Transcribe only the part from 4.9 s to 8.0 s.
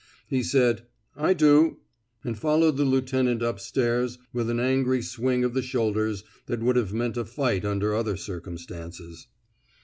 swing of the shoulders that would have meant a fight under